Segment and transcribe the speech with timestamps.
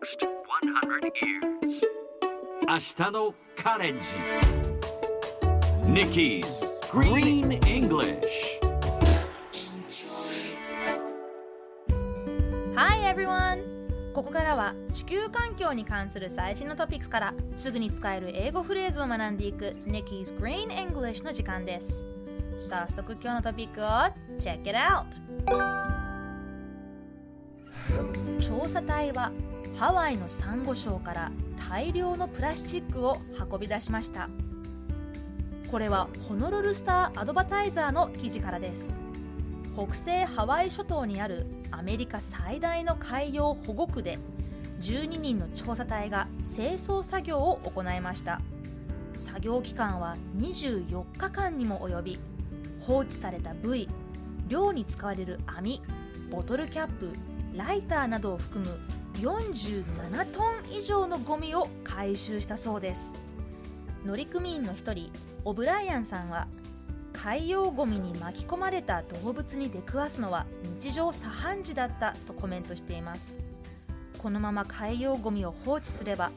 [0.00, 1.82] next 100 years.
[2.66, 4.06] 明日のカレンジ
[5.84, 6.44] Nikki's
[6.90, 8.60] Green English
[12.74, 13.62] Hi everyone!
[14.14, 22.06] ここからは地球環境に関する最新のトピックスからすぐに使える英語フレーズを学んでいく Nikki's Green English の時間です
[22.56, 23.86] 早速今日のトピックを
[24.38, 25.04] Check it out!
[28.40, 29.30] 調査隊は
[29.80, 31.32] ハワイのサンゴ礁から
[31.70, 33.16] 大量のプラスチックを
[33.50, 34.28] 運び出しました。
[35.70, 38.98] これはホノルルスターアドバタイザーの記事からです。
[39.74, 44.18] 北西ハワイ諸島にあるアメリカ最大の海洋保護区で
[44.80, 48.42] 12人の調査隊が清掃作業を行いました。
[49.16, 52.18] 作業期間は24日間にも及び
[52.80, 53.88] 放置されたブイ
[54.46, 55.80] 漁に使われる網
[56.30, 57.14] ボトルキャップ
[57.56, 58.78] ライターなどを含む
[59.20, 63.18] 47トン以上のゴミを回収したそうです。
[64.06, 65.12] 乗組員の一人
[65.44, 66.48] オブライアンさんは
[67.12, 70.46] 海洋ゴミに巻き込まれた動物に出くわすのは
[70.80, 73.38] 日常茶飯事だったとコメントしています。
[74.16, 76.30] このまま海洋ゴミを放置すれば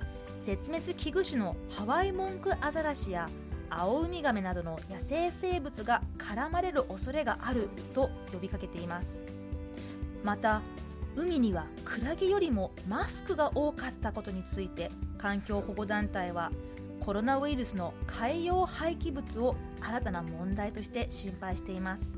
[0.44, 3.30] 絶滅危惧種のハワイモンクアザラシや
[3.70, 9.23] アオウミガメなどの野生生物が絡まれる恐れがあると呼びかけています。
[10.22, 10.62] また
[11.16, 16.52] 海にはクラゲよりもマスクが多かったことについて環境保護団体は
[17.00, 22.17] コロナウイルスの海洋廃棄物を新たな問題として心配しています。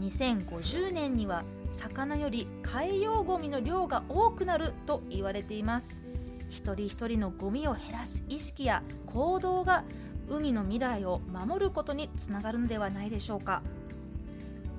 [0.00, 6.02] 2050年には魚より海洋ゴミの量が多くなると言われています。
[6.48, 9.84] 一人一人のゴミを減らす意識や行動が
[10.28, 13.62] 海の未来を守ることにつながるのではないでしょうか。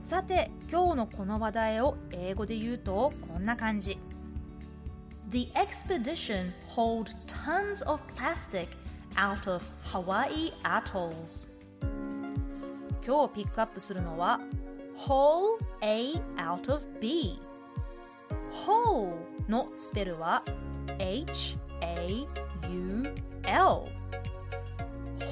[0.08, 4.00] さて今日のこの話題を英語で言うとこんな感じ
[5.32, 8.70] The expedition hauled tons of plastic
[9.18, 11.68] out of Hawaii atolls
[13.06, 14.40] 今日ピックアップするのは
[14.96, 17.42] haul A out of B
[18.66, 19.14] haul
[19.50, 20.42] のスペルは
[21.00, 21.58] H-A-U-L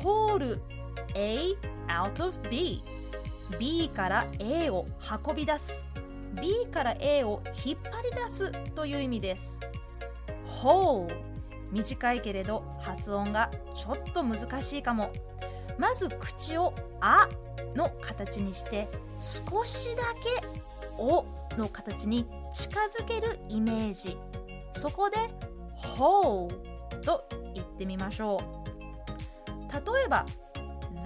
[0.04, 0.60] haul
[1.16, 1.56] A
[1.88, 2.84] out of B
[3.60, 4.86] B から A を
[5.28, 5.86] 運び出す。
[6.42, 9.60] B から A を引っ張り出すという意味です。
[10.62, 11.08] haul
[11.72, 15.12] 短いけれど発音がちょっと難しいかも。
[15.78, 17.28] まず口を「あ」
[17.76, 18.88] の形にして
[19.20, 20.48] 少しだけ
[20.98, 21.26] 「お」
[21.58, 24.18] の形に近づけるイメージ。
[24.72, 25.18] そこで
[25.98, 26.48] 「haul」
[27.04, 28.66] と言ってみましょう。
[29.74, 30.26] 例えば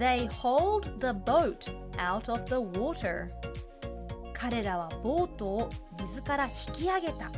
[0.00, 3.28] They hold the boat out of the water.
[4.32, 7.30] 彼らはボートを水から引き上げた。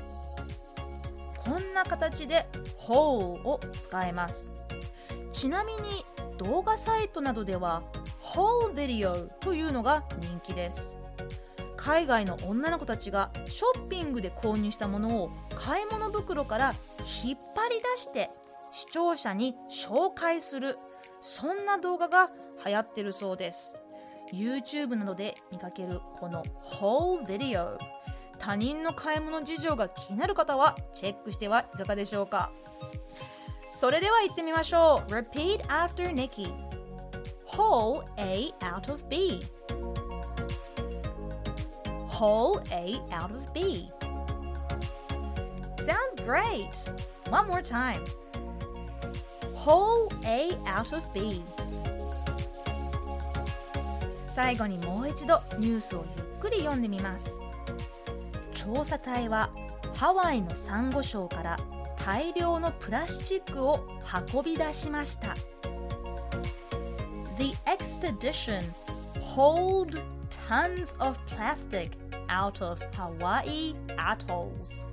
[1.38, 2.46] こんな形で
[2.78, 4.52] haul を使えます。
[5.32, 5.80] ちなみに
[6.38, 7.82] 動画サイトなどでは
[8.20, 10.96] haul video というのが人気です。
[11.76, 16.74] 海外の女の子たちがショッピングで購入したものを買い物袋から
[17.24, 18.30] 引っ張り出して
[18.70, 20.78] 視聴者に紹介する
[21.22, 22.30] そんな動画が
[22.66, 23.76] 流行ってるそうです
[24.34, 27.78] YouTube などで見かけるこの haul video
[28.38, 32.52] 他人の買い物事情が気になる方はチェックしてはいかがでしょうか
[33.72, 36.52] それでは言ってみましょう Repeat after Nikki
[37.46, 39.42] Haul A out of B
[42.08, 43.90] Haul A out of B
[45.78, 46.90] Sounds great!
[47.30, 48.04] One more time
[49.64, 51.40] Haul A out of B.
[54.32, 57.40] 最後にもう一度ニュースをゆっくり読んでみます。
[58.52, 59.50] 調査隊は
[59.94, 61.56] ハワイのサンゴ礁から
[62.04, 63.86] 大量のプラスチックを
[64.34, 65.36] 運び出しました。
[67.38, 68.62] The expedition
[69.20, 70.02] hauled
[70.48, 71.90] tons of plastic
[72.26, 74.88] out of Hawaii atolls.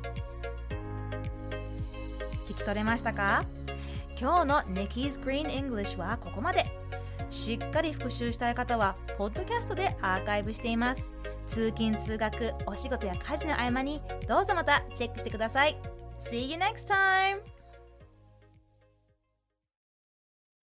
[2.48, 3.44] 聞き取れましたか？
[4.20, 6.66] 今日の Nikki's Green English はここまで。
[7.30, 11.14] しっかり復習したい方はポッドキャストでアーカイブしています。
[11.48, 15.78] 通勤通学お仕事や家事の合間にどうぞまたチェックしてください。
[16.20, 17.59] See you next time!